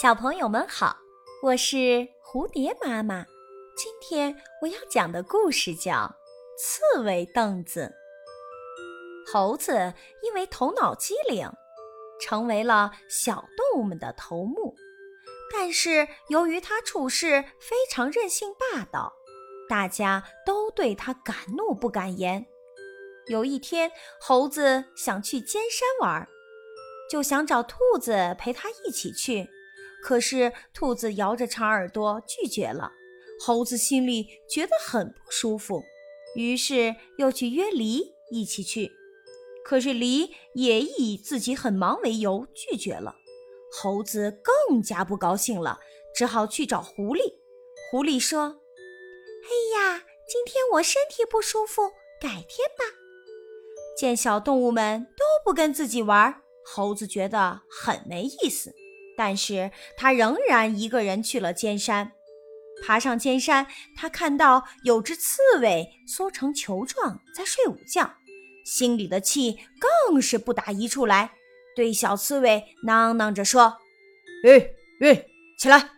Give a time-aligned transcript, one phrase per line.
[0.00, 0.96] 小朋友们好，
[1.40, 3.24] 我是蝴蝶妈妈。
[3.76, 5.92] 今天我要讲的故事叫
[6.58, 7.94] 《刺猬凳子》。
[9.32, 11.48] 猴子因为头脑机灵，
[12.20, 14.74] 成为了小动物们的头目。
[15.52, 19.14] 但是由于他处事非常任性霸道，
[19.68, 22.44] 大家都对他敢怒不敢言。
[23.28, 26.28] 有一天，猴子想去尖山玩，
[27.08, 29.48] 就想找兔子陪他一起去。
[30.04, 32.92] 可是兔子摇着长耳朵拒绝了，
[33.40, 35.82] 猴子心里觉得很不舒服，
[36.36, 38.92] 于是又去约梨一起去。
[39.64, 43.14] 可是梨也以自己很忙为由拒绝了，
[43.72, 45.80] 猴子更加不高兴了，
[46.14, 47.38] 只好去找狐狸。
[47.90, 48.60] 狐狸说
[49.48, 52.84] ：“哎呀，今天我身体不舒服，改天吧。”
[53.96, 58.74] 见小动物们都不跟自己玩，猴子觉得很没意思。
[59.16, 62.12] 但是他仍然一个人去了尖山。
[62.84, 68.14] 爬上尖山，他看到有只刺猬缩成球状在睡午觉，
[68.64, 71.32] 心里的气更是不打一处来，
[71.76, 73.78] 对小刺猬囔囔着说
[74.44, 75.24] ：“哎哎，
[75.58, 75.90] 起来！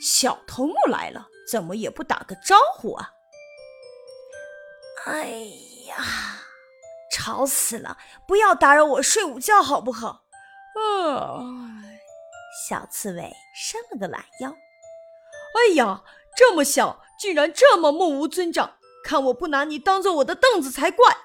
[0.00, 3.10] 小头目来了，怎么也不打个招呼啊？”
[5.06, 5.28] 哎
[5.88, 5.96] 呀！
[7.12, 7.98] 吵死了！
[8.26, 10.22] 不要打扰我睡午觉，好不好？
[10.76, 11.42] 啊！
[12.68, 14.50] 小刺猬伸了个懒腰。
[14.50, 16.02] 哎呀，
[16.36, 18.78] 这么小，竟然这么目无尊长！
[19.02, 21.16] 看我不拿你当做我的凳子才怪！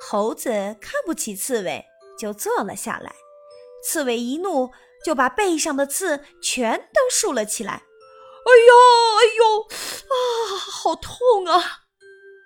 [0.00, 1.84] 猴子看不起刺猬，
[2.18, 3.12] 就坐了下来。
[3.82, 4.70] 刺猬一怒，
[5.04, 7.72] 就把背上的刺全都竖了起来。
[7.72, 8.74] 哎呦，
[9.18, 11.60] 哎呦，啊，好痛啊！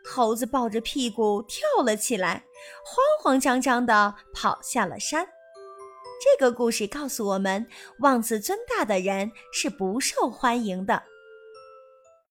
[0.05, 2.45] 猴子抱着屁股跳了起来，
[2.85, 5.29] 慌慌张张地跑下了山。
[6.23, 7.67] 这个故事告诉我们，
[7.99, 11.03] 妄自尊大的人是不受欢迎的。